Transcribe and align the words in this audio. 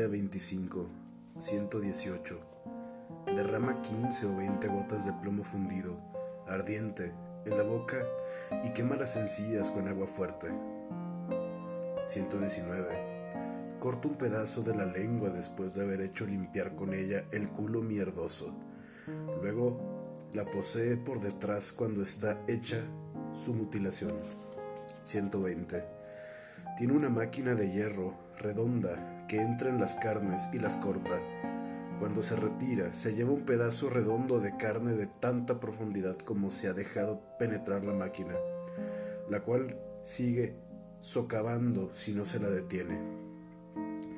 Día 0.00 0.08
25, 0.08 0.86
118. 1.40 2.40
Derrama 3.36 3.82
15 3.82 4.26
o 4.28 4.36
20 4.38 4.66
gotas 4.68 5.04
de 5.04 5.12
plomo 5.12 5.44
fundido, 5.44 5.98
ardiente, 6.48 7.12
en 7.44 7.58
la 7.58 7.62
boca 7.62 7.98
y 8.64 8.70
quema 8.70 8.96
las 8.96 9.16
encías 9.16 9.70
con 9.70 9.88
agua 9.88 10.06
fuerte. 10.06 10.48
119. 12.08 13.76
Corta 13.78 14.08
un 14.08 14.14
pedazo 14.14 14.62
de 14.62 14.74
la 14.74 14.86
lengua 14.86 15.28
después 15.28 15.74
de 15.74 15.82
haber 15.82 16.00
hecho 16.00 16.24
limpiar 16.24 16.74
con 16.76 16.94
ella 16.94 17.26
el 17.30 17.50
culo 17.50 17.82
mierdoso. 17.82 18.54
Luego 19.42 20.16
la 20.32 20.46
posee 20.46 20.96
por 20.96 21.20
detrás 21.20 21.74
cuando 21.74 22.02
está 22.02 22.40
hecha 22.48 22.80
su 23.34 23.52
mutilación. 23.52 24.14
120. 25.02 25.84
Tiene 26.78 26.94
una 26.94 27.10
máquina 27.10 27.54
de 27.54 27.70
hierro 27.70 28.14
redonda 28.38 29.19
que 29.30 29.40
entra 29.40 29.70
en 29.70 29.78
las 29.78 29.94
carnes 29.94 30.48
y 30.52 30.58
las 30.58 30.74
corta. 30.74 31.20
Cuando 32.00 32.20
se 32.20 32.34
retira, 32.34 32.92
se 32.92 33.14
lleva 33.14 33.30
un 33.30 33.42
pedazo 33.42 33.88
redondo 33.88 34.40
de 34.40 34.56
carne 34.56 34.96
de 34.96 35.06
tanta 35.06 35.60
profundidad 35.60 36.18
como 36.18 36.50
se 36.50 36.66
ha 36.66 36.72
dejado 36.72 37.22
penetrar 37.38 37.84
la 37.84 37.94
máquina, 37.94 38.34
la 39.28 39.44
cual 39.44 39.78
sigue 40.02 40.56
socavando 40.98 41.92
si 41.92 42.12
no 42.12 42.24
se 42.24 42.40
la 42.40 42.50
detiene. 42.50 42.98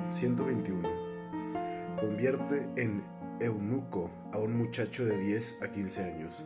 121. 0.09 0.89
Convierte 2.01 2.67
en 2.77 3.05
eunuco 3.39 4.11
a 4.33 4.39
un 4.39 4.57
muchacho 4.57 5.05
de 5.05 5.19
10 5.19 5.59
a 5.61 5.71
15 5.73 6.05
años. 6.05 6.43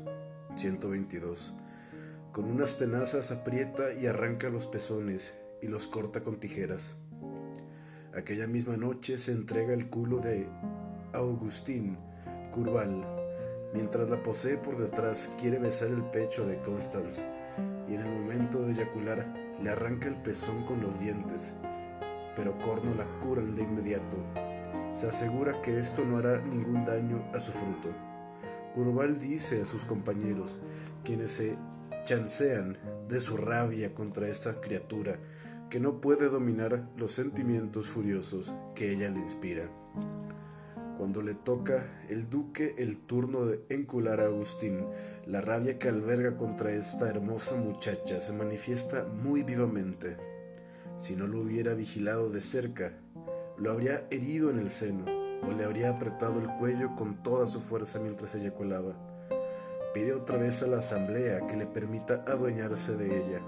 122. 0.56 1.54
Con 2.32 2.50
unas 2.50 2.78
tenazas 2.78 3.30
aprieta 3.30 3.92
y 3.92 4.08
arranca 4.08 4.48
los 4.48 4.66
pezones 4.66 5.36
y 5.62 5.68
los 5.68 5.86
corta 5.86 6.24
con 6.24 6.40
tijeras. 6.40 6.96
Aquella 8.16 8.46
misma 8.46 8.78
noche 8.78 9.18
se 9.18 9.32
entrega 9.32 9.74
el 9.74 9.90
culo 9.90 10.20
de 10.20 10.48
Augustín 11.12 11.98
Curval, 12.50 13.04
mientras 13.74 14.08
la 14.08 14.22
posee 14.22 14.56
por 14.56 14.78
detrás 14.78 15.30
quiere 15.38 15.58
besar 15.58 15.88
el 15.88 16.02
pecho 16.02 16.46
de 16.46 16.58
Constance 16.60 17.22
y 17.86 17.94
en 17.94 18.00
el 18.00 18.08
momento 18.08 18.62
de 18.62 18.72
eyacular 18.72 19.26
le 19.62 19.68
arranca 19.68 20.08
el 20.08 20.14
pezón 20.14 20.64
con 20.64 20.80
los 20.80 20.98
dientes, 20.98 21.56
pero 22.34 22.56
Corno 22.60 22.94
la 22.94 23.04
curan 23.20 23.54
de 23.54 23.64
inmediato. 23.64 24.16
Se 24.94 25.08
asegura 25.08 25.60
que 25.60 25.78
esto 25.78 26.02
no 26.02 26.16
hará 26.16 26.40
ningún 26.40 26.86
daño 26.86 27.22
a 27.34 27.38
su 27.38 27.52
fruto. 27.52 27.90
Curval 28.74 29.20
dice 29.20 29.60
a 29.60 29.66
sus 29.66 29.84
compañeros, 29.84 30.58
quienes 31.04 31.32
se 31.32 31.58
chancean 32.06 32.78
de 33.10 33.20
su 33.20 33.36
rabia 33.36 33.94
contra 33.94 34.26
esta 34.26 34.58
criatura 34.62 35.18
que 35.70 35.80
no 35.80 36.00
puede 36.00 36.28
dominar 36.28 36.88
los 36.96 37.12
sentimientos 37.12 37.86
furiosos 37.86 38.54
que 38.74 38.92
ella 38.92 39.10
le 39.10 39.20
inspira. 39.20 39.68
Cuando 40.96 41.22
le 41.22 41.34
toca 41.34 42.04
el 42.08 42.30
duque 42.30 42.74
el 42.78 42.98
turno 42.98 43.46
de 43.46 43.60
encular 43.68 44.20
a 44.20 44.26
Agustín, 44.26 44.86
la 45.26 45.40
rabia 45.40 45.78
que 45.78 45.88
alberga 45.88 46.36
contra 46.36 46.72
esta 46.72 47.08
hermosa 47.08 47.56
muchacha 47.56 48.20
se 48.20 48.32
manifiesta 48.32 49.04
muy 49.04 49.42
vivamente. 49.42 50.16
Si 50.98 51.16
no 51.16 51.26
lo 51.26 51.40
hubiera 51.40 51.74
vigilado 51.74 52.30
de 52.30 52.40
cerca, 52.40 52.92
lo 53.58 53.72
habría 53.72 54.06
herido 54.10 54.50
en 54.50 54.58
el 54.58 54.70
seno 54.70 55.04
o 55.42 55.52
le 55.52 55.64
habría 55.64 55.90
apretado 55.90 56.40
el 56.40 56.48
cuello 56.58 56.94
con 56.96 57.22
toda 57.22 57.46
su 57.46 57.60
fuerza 57.60 58.00
mientras 58.00 58.34
ella 58.34 58.54
colaba 58.54 58.94
pide 59.96 60.12
otra 60.12 60.36
vez 60.36 60.62
a 60.62 60.66
la 60.66 60.76
asamblea 60.76 61.46
que 61.46 61.56
le 61.56 61.64
permita 61.64 62.22
adueñarse 62.26 62.98
de 62.98 63.06
ella. 63.06 63.40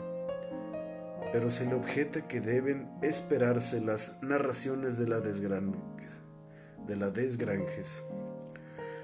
Pero 1.32 1.50
se 1.50 1.66
le 1.66 1.74
objeta 1.74 2.26
que 2.26 2.40
deben 2.40 2.88
esperarse 3.02 3.80
las 3.80 4.22
narraciones 4.22 4.98
de 4.98 5.08
la 5.08 5.20
desgranjes. 5.20 6.20
De 6.86 6.96
la 6.96 7.10
desgranjes. 7.10 8.02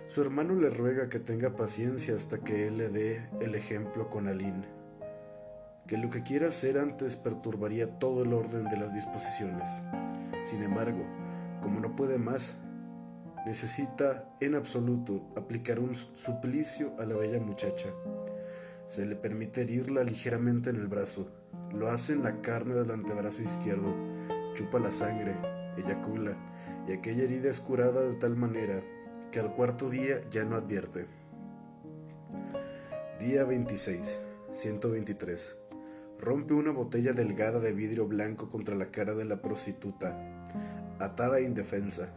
Su 0.06 0.22
hermano 0.22 0.54
le 0.54 0.70
ruega 0.70 1.08
que 1.08 1.18
tenga 1.18 1.56
paciencia 1.56 2.14
hasta 2.14 2.38
que 2.38 2.68
él 2.68 2.78
le 2.78 2.88
dé 2.88 3.28
el 3.40 3.54
ejemplo 3.54 4.10
con 4.10 4.28
Aline, 4.28 4.64
que 5.86 5.96
lo 5.96 6.10
que 6.10 6.22
quiera 6.22 6.48
hacer 6.48 6.78
antes 6.78 7.16
perturbaría 7.16 7.98
todo 7.98 8.22
el 8.22 8.32
orden 8.32 8.64
de 8.64 8.76
las 8.76 8.94
disposiciones. 8.94 9.66
Sin 10.44 10.62
embargo, 10.62 11.04
como 11.62 11.80
no 11.80 11.96
puede 11.96 12.18
más, 12.18 12.54
necesita 13.46 14.28
en 14.40 14.54
absoluto 14.54 15.26
aplicar 15.36 15.78
un 15.78 15.94
suplicio 15.94 16.92
a 16.98 17.06
la 17.06 17.16
bella 17.16 17.40
muchacha. 17.40 17.88
Se 18.88 19.06
le 19.06 19.16
permite 19.16 19.62
herirla 19.62 20.04
ligeramente 20.04 20.70
en 20.70 20.76
el 20.76 20.86
brazo, 20.86 21.30
lo 21.72 21.90
hace 21.90 22.12
en 22.12 22.22
la 22.22 22.40
carne 22.40 22.74
del 22.74 22.90
antebrazo 22.90 23.42
izquierdo, 23.42 23.94
chupa 24.54 24.78
la 24.78 24.90
sangre, 24.90 25.36
eyacula, 25.76 26.36
y 26.86 26.92
aquella 26.92 27.24
herida 27.24 27.50
es 27.50 27.60
curada 27.60 28.00
de 28.02 28.14
tal 28.14 28.36
manera 28.36 28.82
que 29.32 29.40
al 29.40 29.52
cuarto 29.54 29.90
día 29.90 30.20
ya 30.30 30.44
no 30.44 30.56
advierte. 30.56 31.06
Día 33.18 33.44
26, 33.44 34.18
123. 34.54 35.56
Rompe 36.20 36.54
una 36.54 36.70
botella 36.70 37.12
delgada 37.12 37.60
de 37.60 37.72
vidrio 37.72 38.06
blanco 38.06 38.50
contra 38.50 38.74
la 38.74 38.90
cara 38.90 39.14
de 39.14 39.24
la 39.24 39.42
prostituta, 39.42 40.16
atada 40.98 41.38
e 41.38 41.44
indefensa, 41.44 42.08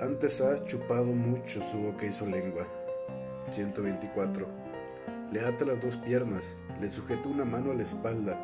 antes 0.00 0.40
ha 0.40 0.62
chupado 0.62 1.12
mucho 1.12 1.60
su 1.60 1.78
boca 1.78 2.06
y 2.06 2.12
su 2.12 2.26
lengua. 2.26 2.66
124. 3.50 4.59
Le 5.32 5.40
ata 5.40 5.64
las 5.64 5.80
dos 5.80 5.96
piernas, 5.96 6.56
le 6.80 6.88
sujeta 6.88 7.28
una 7.28 7.44
mano 7.44 7.70
a 7.70 7.74
la 7.74 7.82
espalda, 7.82 8.38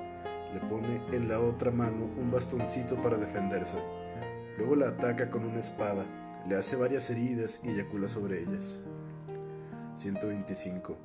le 0.54 0.60
pone 0.60 1.00
en 1.12 1.28
la 1.28 1.41
otra 1.41 1.70
mano 1.70 2.04
un 2.16 2.30
bastoncito 2.30 2.97
para 3.02 3.19
defenderse. 3.19 3.78
Luego 4.56 4.76
la 4.76 4.88
ataca 4.88 5.30
con 5.30 5.44
una 5.44 5.58
espada, 5.58 6.04
le 6.48 6.56
hace 6.56 6.76
varias 6.76 7.10
heridas 7.10 7.60
y 7.64 7.70
eyacula 7.70 8.08
sobre 8.08 8.42
ellas. 8.42 8.78
125. 9.96 10.96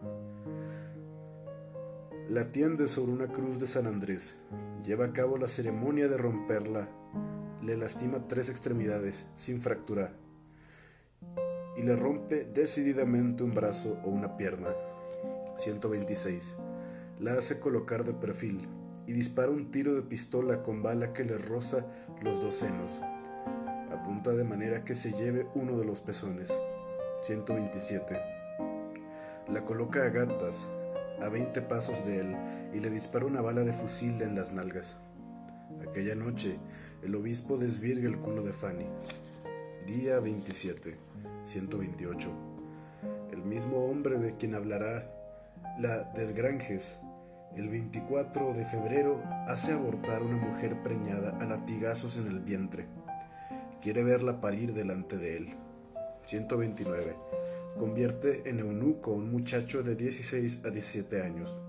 La 2.30 2.46
tiende 2.48 2.88
sobre 2.88 3.14
una 3.14 3.28
cruz 3.28 3.60
de 3.60 3.68
San 3.68 3.88
Andrés. 3.88 4.40
Lleva 4.86 5.06
a 5.06 5.14
cabo 5.14 5.38
la 5.38 5.48
ceremonia 5.48 6.08
de 6.08 6.18
romperla. 6.18 6.88
Le 7.62 7.78
lastima 7.78 8.28
tres 8.28 8.50
extremidades, 8.50 9.26
sin 9.36 9.62
fracturar 9.62 10.22
y 11.78 11.84
le 11.84 11.96
rompe 11.96 12.46
decididamente 12.46 13.44
un 13.44 13.54
brazo 13.54 13.98
o 14.04 14.10
una 14.10 14.36
pierna. 14.36 14.70
126. 15.56 16.56
La 17.20 17.34
hace 17.34 17.60
colocar 17.60 18.04
de 18.04 18.14
perfil 18.14 18.68
y 19.08 19.14
dispara 19.14 19.52
un 19.52 19.72
tiro 19.72 19.94
de 19.94 20.02
pistola 20.02 20.64
con 20.64 20.82
bala 20.82 21.14
que 21.14 21.24
le 21.24 21.38
roza 21.38 21.86
los 22.22 22.42
dos 22.42 22.56
senos. 22.56 23.00
Apunta 23.92 24.32
de 24.32 24.44
manera 24.44 24.84
que 24.84 24.96
se 24.96 25.12
lleve 25.14 25.48
uno 25.54 25.78
de 25.78 25.86
los 25.86 26.00
pezones. 26.00 26.52
127. 27.24 28.18
La 29.50 29.66
coloca 29.66 30.06
a 30.06 30.10
gatas 30.10 30.68
a 31.22 31.30
20 31.30 31.62
pasos 31.62 32.06
de 32.06 32.20
él 32.20 32.36
y 32.74 32.80
le 32.80 32.90
dispara 32.90 33.26
una 33.26 33.42
bala 33.42 33.64
de 33.64 33.74
fusil 33.74 34.22
en 34.22 34.36
las 34.36 34.54
nalgas. 34.54 34.98
Aquella 35.88 36.16
noche, 36.16 36.58
el 37.04 37.16
obispo 37.16 37.58
desvirga 37.58 38.08
el 38.08 38.18
culo 38.18 38.44
de 38.44 38.54
Fanny. 38.54 38.88
Día 39.88 40.20
27. 40.20 40.96
128. 41.46 42.30
El 43.32 43.44
mismo 43.44 43.86
hombre 43.86 44.20
de 44.20 44.36
quien 44.38 44.56
hablará 44.56 45.21
la 45.82 46.04
Desgranges, 46.14 47.00
el 47.56 47.68
24 47.68 48.54
de 48.54 48.66
febrero, 48.66 49.20
hace 49.48 49.72
abortar 49.72 50.22
una 50.22 50.38
mujer 50.38 50.84
preñada 50.84 51.36
a 51.40 51.46
latigazos 51.46 52.18
en 52.18 52.28
el 52.28 52.40
vientre. 52.40 52.86
Quiere 53.82 54.04
verla 54.04 54.42
parir 54.42 54.76
delante 54.76 55.18
de 55.18 55.38
él. 55.38 55.50
129. 56.26 57.16
Convierte 57.80 58.48
en 58.48 58.60
eunuco 58.60 59.12
a 59.12 59.16
un 59.16 59.32
muchacho 59.32 59.82
de 59.82 59.96
16 59.96 60.66
a 60.66 60.70
17 60.70 61.24
años. 61.24 61.60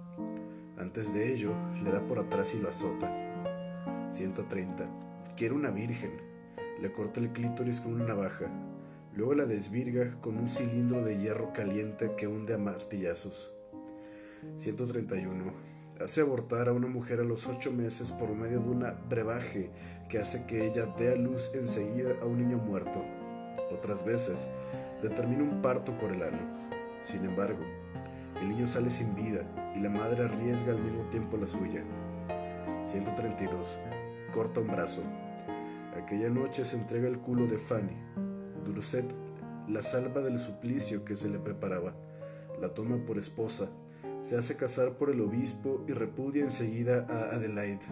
Antes 0.77 1.15
de 1.15 1.33
ello, 1.33 1.55
le 1.83 1.91
da 1.91 2.07
por 2.07 2.19
atrás 2.19 2.55
y 2.55 2.59
lo 2.59 2.69
azota. 2.69 3.11
130. 4.11 4.91
Quiere 5.37 5.55
una 5.55 5.71
virgen. 5.71 6.13
Le 6.83 6.93
corta 6.93 7.19
el 7.19 7.33
clítoris 7.33 7.81
con 7.81 7.95
una 7.95 8.09
navaja. 8.09 8.51
Luego 9.15 9.33
la 9.35 9.47
desvirga 9.47 10.21
con 10.21 10.37
un 10.37 10.51
cilindro 10.51 11.03
de 11.03 11.19
hierro 11.19 11.55
caliente 11.55 12.13
que 12.15 12.27
hunde 12.27 12.53
a 12.53 12.59
martillazos. 12.59 13.55
131. 14.57 15.53
Hace 16.01 16.21
abortar 16.21 16.69
a 16.69 16.73
una 16.73 16.89
mujer 16.89 17.21
a 17.21 17.25
los 17.25 17.47
ocho 17.47 17.71
meses 17.73 18.11
por 18.11 18.31
medio 18.31 18.61
de 18.61 18.69
una 18.69 18.91
brebaje 19.09 19.71
que 20.09 20.19
hace 20.19 20.47
que 20.47 20.67
ella 20.67 20.87
dé 20.99 21.13
a 21.13 21.17
luz 21.17 21.51
enseguida 21.55 22.11
a 22.21 22.27
un 22.27 22.39
niño 22.39 22.59
muerto. 22.59 23.05
Otras 23.71 24.05
veces 24.05 24.49
determina 25.03 25.43
un 25.43 25.63
parto 25.63 25.97
por 25.99 26.11
el 26.11 26.23
ano. 26.23 26.39
Sin 27.05 27.25
embargo, 27.25 27.65
el 28.41 28.49
niño 28.49 28.67
sale 28.67 28.91
sin 28.91 29.15
vida 29.15 29.43
y 29.77 29.81
la 29.81 29.91
madre 29.91 30.25
arriesga 30.25 30.73
al 30.73 30.83
mismo 30.83 31.03
tiempo 31.11 31.37
la 31.37 31.47
suya. 31.47 31.83
132. 32.87 33.77
Corta 34.33 34.61
un 34.61 34.69
brazo. 34.69 35.03
Aquella 35.97 36.31
noche 36.31 36.65
se 36.65 36.77
entrega 36.77 37.07
el 37.07 37.19
culo 37.19 37.47
de 37.47 37.59
Fanny, 37.59 37.97
Durset 38.65 39.13
la 39.69 39.83
salva 39.83 40.21
del 40.21 40.39
suplicio 40.39 41.05
que 41.05 41.17
se 41.17 41.29
le 41.29 41.39
preparaba, 41.39 41.95
la 42.61 42.75
toma 42.75 42.97
por 43.07 43.19
esposa, 43.19 43.71
se 44.23 44.39
hace 44.39 44.57
casar 44.57 44.97
por 44.97 45.11
el 45.11 45.21
obispo 45.21 45.85
y 45.89 45.93
repudia 45.93 46.45
enseguida 46.45 47.07
a 47.11 47.35
Adelaide, 47.35 47.85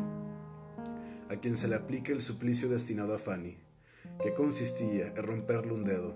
a 1.29 1.37
quien 1.37 1.57
se 1.57 1.69
le 1.69 1.75
aplica 1.75 2.13
el 2.13 2.23
suplicio 2.23 2.69
destinado 2.69 3.15
a 3.15 3.19
Fanny. 3.19 3.59
que 4.23 4.35
consistía 4.35 5.09
en 5.09 5.17
romperle 5.17 5.73
un 5.73 5.85
dedo. 5.85 6.15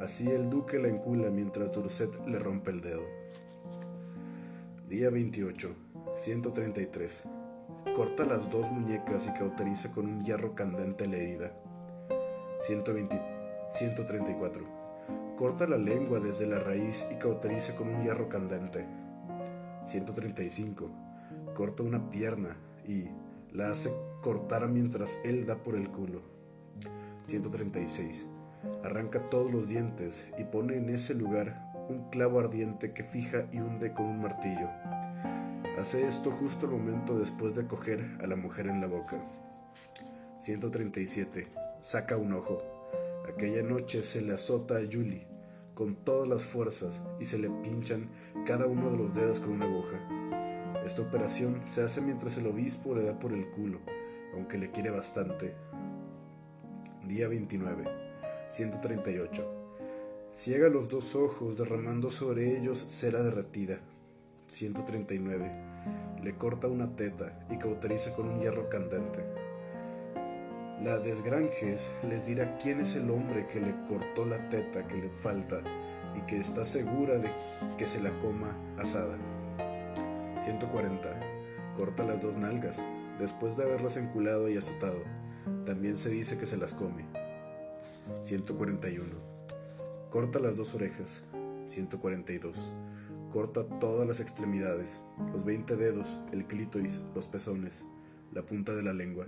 Así 0.00 0.28
el 0.28 0.50
duque 0.50 0.78
la 0.78 0.88
encula 0.88 1.30
mientras 1.30 1.72
Dorset 1.72 2.10
le 2.26 2.38
rompe 2.38 2.70
el 2.70 2.80
dedo. 2.80 3.02
Día 4.88 5.10
28, 5.10 5.74
133. 6.16 7.24
Corta 7.94 8.24
las 8.24 8.50
dos 8.50 8.70
muñecas 8.70 9.26
y 9.26 9.38
cauteriza 9.38 9.92
con 9.92 10.06
un 10.06 10.24
hierro 10.24 10.54
candente 10.54 11.06
la 11.06 11.16
herida. 11.16 11.52
120, 12.62 13.20
134. 13.70 14.77
Corta 15.38 15.68
la 15.68 15.78
lengua 15.78 16.18
desde 16.18 16.48
la 16.48 16.58
raíz 16.58 17.06
y 17.12 17.14
cauteriza 17.14 17.76
con 17.76 17.86
un 17.86 18.02
hierro 18.02 18.28
candente. 18.28 18.84
135. 19.84 20.90
Corta 21.54 21.84
una 21.84 22.10
pierna 22.10 22.56
y 22.84 23.04
la 23.52 23.70
hace 23.70 23.92
cortar 24.20 24.66
mientras 24.66 25.20
él 25.22 25.46
da 25.46 25.62
por 25.62 25.76
el 25.76 25.90
culo. 25.90 26.22
136. 27.26 28.26
Arranca 28.82 29.30
todos 29.30 29.52
los 29.52 29.68
dientes 29.68 30.26
y 30.38 30.42
pone 30.42 30.76
en 30.76 30.88
ese 30.88 31.14
lugar 31.14 31.72
un 31.88 32.10
clavo 32.10 32.40
ardiente 32.40 32.92
que 32.92 33.04
fija 33.04 33.46
y 33.52 33.60
hunde 33.60 33.94
con 33.94 34.06
un 34.06 34.20
martillo. 34.20 34.68
Hace 35.78 36.04
esto 36.04 36.32
justo 36.32 36.66
el 36.66 36.72
momento 36.72 37.16
después 37.16 37.54
de 37.54 37.64
coger 37.64 38.18
a 38.20 38.26
la 38.26 38.34
mujer 38.34 38.66
en 38.66 38.80
la 38.80 38.88
boca. 38.88 39.22
137. 40.40 41.46
Saca 41.80 42.16
un 42.16 42.32
ojo. 42.32 42.77
Aquella 43.28 43.62
noche 43.62 44.02
se 44.02 44.22
le 44.22 44.32
azota 44.32 44.78
a 44.78 44.86
Julie 44.90 45.26
con 45.74 45.94
todas 45.94 46.28
las 46.28 46.42
fuerzas 46.42 47.00
y 47.20 47.24
se 47.24 47.38
le 47.38 47.48
pinchan 47.48 48.08
cada 48.46 48.66
uno 48.66 48.90
de 48.90 48.96
los 48.96 49.14
dedos 49.14 49.38
con 49.38 49.52
una 49.52 49.66
aguja. 49.66 50.82
Esta 50.84 51.02
operación 51.02 51.60
se 51.64 51.82
hace 51.82 52.00
mientras 52.00 52.36
el 52.38 52.46
obispo 52.48 52.96
le 52.96 53.04
da 53.04 53.18
por 53.18 53.32
el 53.32 53.48
culo, 53.50 53.78
aunque 54.34 54.58
le 54.58 54.72
quiere 54.72 54.90
bastante. 54.90 55.54
Día 57.06 57.28
29. 57.28 57.84
138. 58.48 59.58
Ciega 60.32 60.68
los 60.68 60.88
dos 60.88 61.14
ojos, 61.14 61.56
derramando 61.56 62.10
sobre 62.10 62.58
ellos 62.58 62.84
cera 62.88 63.22
derretida. 63.22 63.78
139. 64.48 65.52
Le 66.22 66.34
corta 66.34 66.66
una 66.66 66.96
teta 66.96 67.46
y 67.50 67.58
cauteriza 67.58 68.14
con 68.14 68.28
un 68.28 68.40
hierro 68.40 68.68
candente. 68.68 69.47
La 70.82 70.98
desgranjes 70.98 71.92
les 72.08 72.26
dirá 72.26 72.56
quién 72.58 72.80
es 72.80 72.94
el 72.94 73.10
hombre 73.10 73.48
que 73.48 73.60
le 73.60 73.74
cortó 73.88 74.24
la 74.24 74.48
teta 74.48 74.86
que 74.86 74.94
le 74.94 75.10
falta 75.10 75.60
y 76.16 76.20
que 76.20 76.36
está 76.38 76.64
segura 76.64 77.18
de 77.18 77.30
que 77.76 77.86
se 77.86 78.00
la 78.00 78.16
coma 78.20 78.56
asada. 78.78 79.16
140. 80.40 81.08
Corta 81.76 82.04
las 82.04 82.22
dos 82.22 82.36
nalgas, 82.36 82.80
después 83.18 83.56
de 83.56 83.64
haberlas 83.64 83.96
enculado 83.96 84.48
y 84.48 84.56
azotado. 84.56 85.00
También 85.66 85.96
se 85.96 86.10
dice 86.10 86.38
que 86.38 86.46
se 86.46 86.56
las 86.56 86.74
come. 86.74 87.04
141. 88.22 89.04
Corta 90.10 90.38
las 90.38 90.56
dos 90.56 90.74
orejas. 90.74 91.24
142. 91.66 92.72
Corta 93.32 93.64
todas 93.80 94.06
las 94.06 94.20
extremidades, 94.20 95.00
los 95.32 95.44
20 95.44 95.76
dedos, 95.76 96.18
el 96.32 96.46
clítoris, 96.46 97.00
los 97.14 97.26
pezones, 97.26 97.84
la 98.32 98.42
punta 98.42 98.74
de 98.74 98.82
la 98.82 98.92
lengua. 98.92 99.26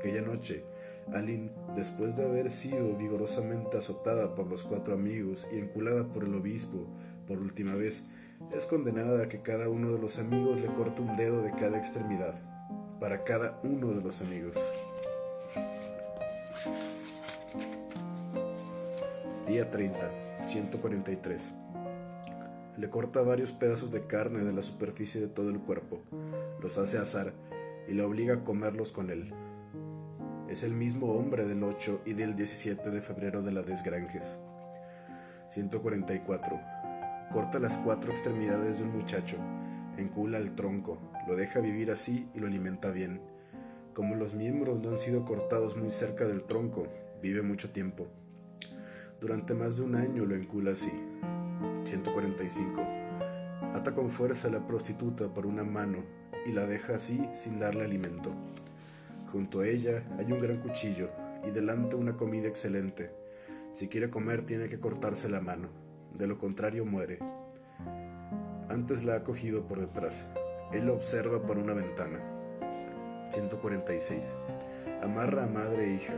Aquella 0.00 0.22
noche, 0.22 0.64
Aline, 1.12 1.50
después 1.76 2.16
de 2.16 2.24
haber 2.24 2.50
sido 2.50 2.96
vigorosamente 2.96 3.76
azotada 3.76 4.34
por 4.34 4.46
los 4.46 4.62
cuatro 4.62 4.94
amigos 4.94 5.46
y 5.52 5.58
enculada 5.58 6.08
por 6.08 6.24
el 6.24 6.34
obispo 6.34 6.86
por 7.28 7.38
última 7.38 7.74
vez, 7.74 8.06
es 8.56 8.64
condenada 8.64 9.24
a 9.24 9.28
que 9.28 9.42
cada 9.42 9.68
uno 9.68 9.92
de 9.92 9.98
los 9.98 10.18
amigos 10.18 10.58
le 10.58 10.68
corte 10.68 11.02
un 11.02 11.18
dedo 11.18 11.42
de 11.42 11.50
cada 11.50 11.76
extremidad, 11.76 12.34
para 12.98 13.24
cada 13.24 13.60
uno 13.62 13.88
de 13.92 14.00
los 14.00 14.22
amigos. 14.22 14.56
Día 19.46 19.70
30, 19.70 20.46
143. 20.46 21.52
Le 22.78 22.88
corta 22.88 23.20
varios 23.20 23.52
pedazos 23.52 23.90
de 23.90 24.06
carne 24.06 24.44
de 24.44 24.54
la 24.54 24.62
superficie 24.62 25.20
de 25.20 25.28
todo 25.28 25.50
el 25.50 25.60
cuerpo, 25.60 26.00
los 26.62 26.78
hace 26.78 26.96
asar 26.96 27.34
y 27.86 27.92
la 27.92 28.06
obliga 28.06 28.36
a 28.36 28.44
comerlos 28.44 28.92
con 28.92 29.10
él. 29.10 29.34
Es 30.50 30.64
el 30.64 30.72
mismo 30.74 31.12
hombre 31.12 31.46
del 31.46 31.62
8 31.62 32.02
y 32.06 32.14
del 32.14 32.34
17 32.34 32.90
de 32.90 33.00
febrero 33.00 33.40
de 33.40 33.52
la 33.52 33.62
Desgranges. 33.62 34.40
144. 35.50 36.60
Corta 37.32 37.60
las 37.60 37.78
cuatro 37.78 38.10
extremidades 38.10 38.78
de 38.78 38.84
un 38.84 38.90
muchacho, 38.90 39.36
encula 39.96 40.38
el 40.38 40.56
tronco, 40.56 40.98
lo 41.28 41.36
deja 41.36 41.60
vivir 41.60 41.92
así 41.92 42.28
y 42.34 42.40
lo 42.40 42.48
alimenta 42.48 42.90
bien. 42.90 43.20
Como 43.94 44.16
los 44.16 44.34
miembros 44.34 44.80
no 44.80 44.90
han 44.90 44.98
sido 44.98 45.24
cortados 45.24 45.76
muy 45.76 45.88
cerca 45.88 46.26
del 46.26 46.42
tronco, 46.42 46.88
vive 47.22 47.42
mucho 47.42 47.70
tiempo. 47.70 48.08
Durante 49.20 49.54
más 49.54 49.76
de 49.76 49.84
un 49.84 49.94
año 49.94 50.26
lo 50.26 50.34
encula 50.34 50.72
así. 50.72 50.90
145. 51.84 52.82
Ata 53.72 53.94
con 53.94 54.10
fuerza 54.10 54.48
a 54.48 54.50
la 54.50 54.66
prostituta 54.66 55.32
por 55.32 55.46
una 55.46 55.62
mano 55.62 55.98
y 56.44 56.50
la 56.50 56.66
deja 56.66 56.96
así 56.96 57.24
sin 57.34 57.60
darle 57.60 57.84
alimento. 57.84 58.34
Junto 59.32 59.60
a 59.60 59.68
ella 59.68 60.02
hay 60.18 60.32
un 60.32 60.40
gran 60.40 60.58
cuchillo 60.58 61.10
y 61.46 61.50
delante 61.50 61.94
una 61.94 62.16
comida 62.16 62.48
excelente. 62.48 63.12
Si 63.72 63.88
quiere 63.88 64.10
comer 64.10 64.44
tiene 64.44 64.68
que 64.68 64.80
cortarse 64.80 65.28
la 65.28 65.40
mano, 65.40 65.68
de 66.14 66.26
lo 66.26 66.36
contrario 66.38 66.84
muere. 66.84 67.20
Antes 68.68 69.04
la 69.04 69.16
ha 69.16 69.24
cogido 69.24 69.68
por 69.68 69.80
detrás. 69.80 70.26
Él 70.72 70.86
la 70.86 70.92
observa 70.92 71.46
por 71.46 71.58
una 71.58 71.74
ventana. 71.74 72.20
146. 73.30 74.34
Amarra 75.02 75.44
a 75.44 75.46
madre 75.46 75.84
e 75.86 75.94
hija 75.94 76.14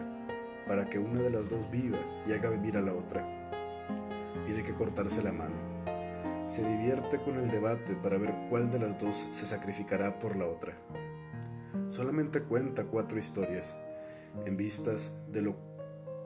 para 0.66 0.88
que 0.88 0.98
una 0.98 1.20
de 1.20 1.30
las 1.30 1.50
dos 1.50 1.70
viva 1.70 1.98
y 2.26 2.32
haga 2.32 2.48
vivir 2.48 2.78
a 2.78 2.82
la 2.82 2.94
otra. 2.94 3.26
Tiene 4.46 4.62
que 4.62 4.72
cortarse 4.74 5.22
la 5.22 5.32
mano. 5.32 5.56
Se 6.48 6.66
divierte 6.66 7.18
con 7.18 7.36
el 7.36 7.50
debate 7.50 7.94
para 7.94 8.16
ver 8.16 8.34
cuál 8.48 8.70
de 8.70 8.78
las 8.78 8.98
dos 8.98 9.26
se 9.32 9.46
sacrificará 9.46 10.18
por 10.18 10.36
la 10.36 10.46
otra. 10.46 10.74
Solamente 11.92 12.40
cuenta 12.40 12.84
cuatro 12.84 13.18
historias, 13.18 13.76
en 14.46 14.56
vistas 14.56 15.12
de 15.30 15.42
lo 15.42 15.56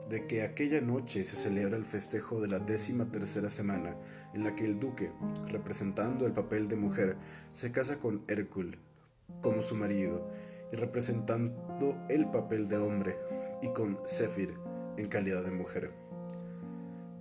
de 0.07 0.25
que 0.25 0.43
aquella 0.43 0.79
noche 0.79 1.25
se 1.25 1.35
celebra 1.35 1.75
el 1.75 1.83
festejo 1.83 2.39
de 2.39 2.47
la 2.47 2.59
décima 2.59 3.11
tercera 3.11 3.49
semana, 3.49 3.97
en 4.33 4.45
la 4.45 4.55
que 4.55 4.63
el 4.63 4.79
duque, 4.79 5.11
representando 5.49 6.25
el 6.25 6.31
papel 6.31 6.69
de 6.69 6.77
mujer, 6.77 7.17
se 7.53 7.73
casa 7.73 7.99
con 7.99 8.23
Hércules 8.29 8.79
como 9.41 9.61
su 9.61 9.75
marido, 9.75 10.31
y 10.71 10.77
representando 10.77 11.97
el 12.07 12.31
papel 12.31 12.69
de 12.69 12.77
hombre, 12.77 13.17
y 13.61 13.67
con 13.73 13.99
Zephyr 14.07 14.53
en 14.95 15.09
calidad 15.09 15.43
de 15.43 15.51
mujer. 15.51 15.91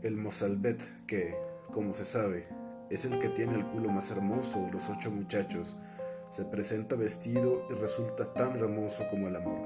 El 0.02 0.16
Mozalbet, 0.16 0.80
que, 1.08 1.34
como 1.72 1.94
se 1.94 2.04
sabe, 2.04 2.46
es 2.90 3.06
el 3.06 3.18
que 3.18 3.28
tiene 3.28 3.56
el 3.56 3.66
culo 3.66 3.90
más 3.90 4.12
hermoso 4.12 4.62
de 4.66 4.70
los 4.70 4.88
ocho 4.88 5.10
muchachos, 5.10 5.76
se 6.30 6.44
presenta 6.44 6.96
vestido 6.96 7.66
y 7.70 7.74
resulta 7.74 8.32
tan 8.32 8.56
hermoso 8.56 9.04
como 9.10 9.28
el 9.28 9.36
amor. 9.36 9.60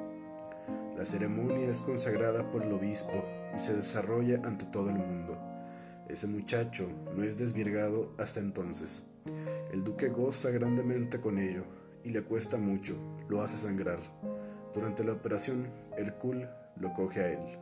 La 0.96 1.04
ceremonia 1.04 1.68
es 1.68 1.80
consagrada 1.80 2.50
por 2.50 2.62
el 2.62 2.72
obispo 2.72 3.24
y 3.54 3.58
se 3.58 3.74
desarrolla 3.74 4.40
ante 4.44 4.66
todo 4.66 4.90
el 4.90 4.96
mundo. 4.96 5.38
Ese 6.08 6.26
muchacho 6.26 6.88
no 7.16 7.22
es 7.22 7.38
desvirgado 7.38 8.12
hasta 8.18 8.40
entonces. 8.40 9.06
El 9.72 9.84
duque 9.84 10.08
goza 10.08 10.50
grandemente 10.50 11.20
con 11.20 11.38
ello 11.38 11.64
y 12.04 12.10
le 12.10 12.22
cuesta 12.22 12.56
mucho, 12.56 12.96
lo 13.28 13.42
hace 13.42 13.56
sangrar. 13.56 14.00
Durante 14.74 15.04
la 15.04 15.12
operación, 15.12 15.68
Hercule 15.96 16.48
lo 16.76 16.92
coge 16.92 17.20
a 17.20 17.32
él. 17.32 17.58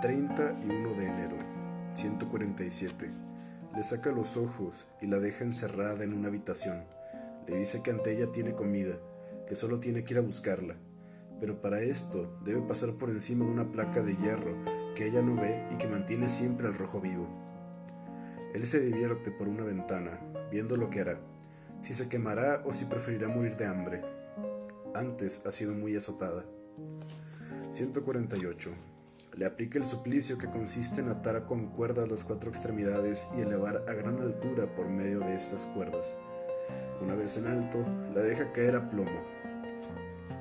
31 0.00 0.90
de 0.94 1.06
enero, 1.06 1.36
147. 1.94 3.25
Le 3.76 3.82
saca 3.82 4.10
los 4.10 4.38
ojos 4.38 4.86
y 5.02 5.06
la 5.06 5.20
deja 5.20 5.44
encerrada 5.44 6.02
en 6.02 6.14
una 6.14 6.28
habitación. 6.28 6.84
Le 7.46 7.58
dice 7.58 7.82
que 7.82 7.90
ante 7.90 8.10
ella 8.10 8.32
tiene 8.32 8.54
comida, 8.54 8.96
que 9.46 9.54
solo 9.54 9.80
tiene 9.80 10.02
que 10.02 10.14
ir 10.14 10.18
a 10.18 10.22
buscarla. 10.22 10.76
Pero 11.40 11.60
para 11.60 11.82
esto 11.82 12.38
debe 12.42 12.62
pasar 12.62 12.94
por 12.94 13.10
encima 13.10 13.44
de 13.44 13.50
una 13.50 13.70
placa 13.70 14.02
de 14.02 14.16
hierro 14.16 14.56
que 14.94 15.06
ella 15.06 15.20
no 15.20 15.36
ve 15.36 15.68
y 15.70 15.76
que 15.76 15.88
mantiene 15.88 16.30
siempre 16.30 16.66
al 16.66 16.78
rojo 16.78 17.02
vivo. 17.02 17.28
Él 18.54 18.64
se 18.64 18.80
divierte 18.80 19.30
por 19.30 19.46
una 19.46 19.64
ventana, 19.64 20.20
viendo 20.50 20.78
lo 20.78 20.88
que 20.88 21.02
hará, 21.02 21.20
si 21.82 21.92
se 21.92 22.08
quemará 22.08 22.62
o 22.64 22.72
si 22.72 22.86
preferirá 22.86 23.28
morir 23.28 23.56
de 23.56 23.66
hambre. 23.66 24.02
Antes 24.94 25.44
ha 25.44 25.50
sido 25.50 25.74
muy 25.74 25.94
azotada. 25.94 26.46
148. 27.72 28.70
Le 29.36 29.44
aplica 29.44 29.78
el 29.78 29.84
suplicio 29.84 30.38
que 30.38 30.48
consiste 30.48 31.02
en 31.02 31.10
atar 31.10 31.44
con 31.44 31.66
cuerdas 31.66 32.10
las 32.10 32.24
cuatro 32.24 32.48
extremidades 32.48 33.28
y 33.36 33.42
elevar 33.42 33.84
a 33.86 33.92
gran 33.92 34.18
altura 34.22 34.74
por 34.74 34.88
medio 34.88 35.20
de 35.20 35.34
estas 35.34 35.66
cuerdas. 35.66 36.16
Una 37.02 37.14
vez 37.14 37.36
en 37.36 37.46
alto, 37.46 37.84
la 38.14 38.22
deja 38.22 38.50
caer 38.52 38.76
a 38.76 38.88
plomo. 38.88 39.20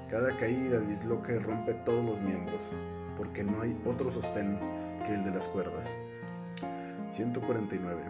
Cada 0.10 0.38
caída 0.38 0.80
disloca 0.80 1.34
y 1.34 1.40
rompe 1.40 1.74
todos 1.74 2.06
los 2.06 2.22
miembros, 2.22 2.70
porque 3.18 3.44
no 3.44 3.62
hay 3.62 3.78
otro 3.84 4.12
sostén 4.14 4.58
que 5.06 5.14
el 5.14 5.26
de 5.26 5.32
las 5.32 5.50
cuerdas. 5.50 5.94
149. 7.12 8.02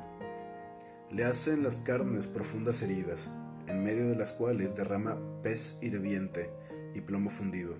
Le 1.10 1.26
hace 1.26 1.54
en 1.54 1.64
las 1.64 1.78
carnes 1.78 2.28
profundas 2.28 2.84
heridas, 2.84 3.32
en 3.66 3.84
medio 3.84 4.08
de 4.08 4.16
las 4.16 4.34
cuales 4.34 4.76
derrama 4.76 5.18
pez 5.42 5.80
hirviente 5.82 6.52
y 6.94 7.02
plomo 7.02 7.32
fundido. 7.32 7.74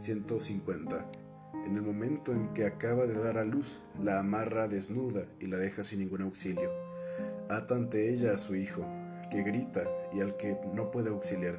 150. 0.00 1.25
En 1.64 1.76
el 1.76 1.82
momento 1.82 2.32
en 2.32 2.52
que 2.54 2.66
acaba 2.66 3.06
de 3.06 3.14
dar 3.14 3.38
a 3.38 3.44
luz, 3.44 3.80
la 4.00 4.20
amarra 4.20 4.68
desnuda 4.68 5.24
y 5.40 5.46
la 5.46 5.56
deja 5.56 5.82
sin 5.82 6.00
ningún 6.00 6.22
auxilio. 6.22 6.70
Ata 7.48 7.74
ante 7.74 8.12
ella 8.12 8.32
a 8.32 8.36
su 8.36 8.54
hijo, 8.54 8.84
que 9.30 9.42
grita 9.42 9.84
y 10.12 10.20
al 10.20 10.36
que 10.36 10.58
no 10.74 10.90
puede 10.90 11.10
auxiliar. 11.10 11.58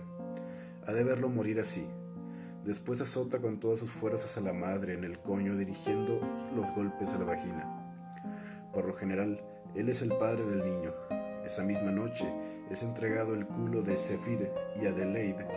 Ha 0.86 0.94
de 0.94 1.04
verlo 1.04 1.30
morir 1.30 1.60
así. 1.60 1.86
Después 2.66 3.02
azota 3.02 3.40
con 3.40 3.60
todas 3.60 3.80
sus 3.80 3.90
fuerzas 3.90 4.38
a 4.38 4.42
la 4.42 4.54
madre 4.54 4.94
en 4.94 5.04
el 5.04 5.20
coño 5.20 5.56
dirigiendo 5.56 6.22
los 6.56 6.74
golpes 6.76 7.14
a 7.14 7.20
la 7.20 7.26
vagina. 7.26 8.72
Por 8.74 8.86
lo 8.86 8.94
general, 8.94 9.42
él 9.76 9.90
es 9.90 10.02
el 10.02 10.10
padre 10.10 10.46
del 10.46 10.66
niño. 10.66 10.94
Esa 11.46 11.64
misma 11.64 11.92
noche 11.92 12.26
es 12.70 12.84
entregado 12.84 13.34
el 13.34 13.48
culo 13.48 13.82
de 13.82 13.96
Zephyr 13.96 14.52
y 14.82 14.86
Adelaide 14.86 15.48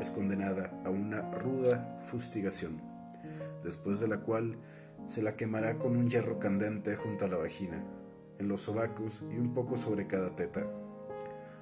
es 0.00 0.10
condenada 0.10 0.70
a 0.84 0.90
una 0.90 1.20
ruda 1.32 1.98
fustigación 2.02 2.89
después 3.62 4.00
de 4.00 4.08
la 4.08 4.20
cual 4.20 4.56
se 5.06 5.22
la 5.22 5.36
quemará 5.36 5.78
con 5.78 5.96
un 5.96 6.08
hierro 6.08 6.38
candente 6.38 6.96
junto 6.96 7.24
a 7.24 7.28
la 7.28 7.36
vagina, 7.36 7.84
en 8.38 8.48
los 8.48 8.62
sobacos 8.62 9.22
y 9.30 9.38
un 9.38 9.54
poco 9.54 9.76
sobre 9.76 10.06
cada 10.06 10.34
teta. 10.36 10.66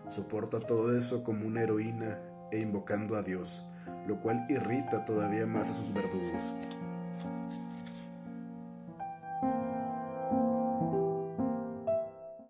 Soporta 0.09 0.61
todo 0.61 0.97
eso 0.97 1.25
como 1.25 1.47
una 1.47 1.63
heroína 1.63 2.21
e 2.51 2.61
invocando 2.61 3.17
a 3.17 3.23
Dios, 3.23 3.63
lo 4.07 4.21
cual 4.21 4.47
irrita 4.49 5.05
todavía 5.05 5.47
más 5.47 5.71
a 5.71 5.75
sus 5.75 5.93
verdugos. 5.93 6.55